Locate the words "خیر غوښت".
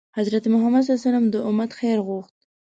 1.79-2.35